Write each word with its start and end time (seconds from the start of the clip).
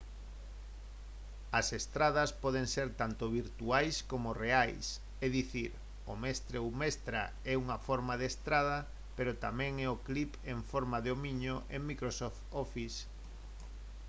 as 1.59 1.67
estadas 1.81 2.29
poden 2.43 2.65
ser 2.75 2.87
tanto 3.01 3.23
virtuais 3.39 3.95
coma 4.09 4.31
reais 4.43 4.85
é 5.25 5.27
dicir 5.37 5.71
o 6.11 6.13
mestre 6.23 6.55
ou 6.63 6.69
mestra 6.81 7.21
é 7.51 7.53
unha 7.63 7.77
forma 7.87 8.13
de 8.21 8.25
estada 8.33 8.77
pero 9.15 9.39
tamén 9.45 9.73
o 9.77 9.81
é 9.85 9.87
o 9.95 10.01
clip 10.07 10.31
en 10.53 10.59
forma 10.71 10.97
de 11.03 11.09
homiño 11.15 11.55
en 11.75 11.81
microsoft 11.89 12.39
office 12.63 12.97